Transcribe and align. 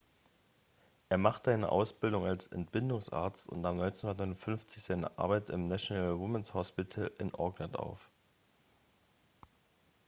er 1.09 1.19
machte 1.19 1.51
eine 1.51 1.71
ausbildung 1.71 2.25
als 2.25 2.47
entbindungsarzt 2.47 3.47
und 3.47 3.61
nahm 3.61 3.79
1959 3.79 4.81
seine 4.81 5.15
arbeit 5.19 5.51
im 5.51 5.67
national 5.67 6.17
women's 6.19 6.55
hospital 6.55 7.11
in 7.19 7.35
auckland 7.35 7.77
auf 7.77 8.09